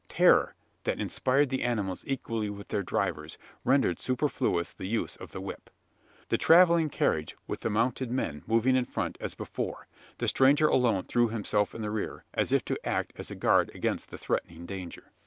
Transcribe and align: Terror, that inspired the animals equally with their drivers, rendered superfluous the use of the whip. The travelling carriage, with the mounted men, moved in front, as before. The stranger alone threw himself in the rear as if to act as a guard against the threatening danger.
Terror, 0.09 0.55
that 0.83 0.99
inspired 0.99 1.49
the 1.49 1.61
animals 1.61 2.03
equally 2.07 2.49
with 2.49 2.69
their 2.69 2.81
drivers, 2.81 3.37
rendered 3.63 3.99
superfluous 3.99 4.73
the 4.73 4.87
use 4.87 5.15
of 5.17 5.31
the 5.31 5.39
whip. 5.39 5.69
The 6.29 6.39
travelling 6.39 6.89
carriage, 6.89 7.37
with 7.45 7.59
the 7.59 7.69
mounted 7.69 8.09
men, 8.09 8.41
moved 8.47 8.65
in 8.65 8.83
front, 8.85 9.15
as 9.21 9.35
before. 9.35 9.85
The 10.17 10.27
stranger 10.27 10.65
alone 10.67 11.03
threw 11.03 11.27
himself 11.29 11.75
in 11.75 11.83
the 11.83 11.91
rear 11.91 12.23
as 12.33 12.51
if 12.51 12.65
to 12.65 12.79
act 12.83 13.13
as 13.15 13.29
a 13.29 13.35
guard 13.35 13.69
against 13.75 14.09
the 14.09 14.17
threatening 14.17 14.65
danger. 14.65 15.11